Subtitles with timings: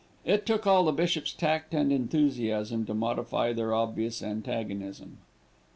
[0.25, 5.19] It took all the bishop's tact and enthusiasm to modify their obvious antagonism.